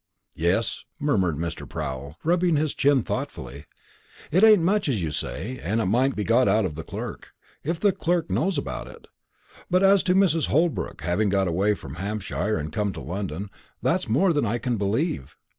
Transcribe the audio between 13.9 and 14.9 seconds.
more than I can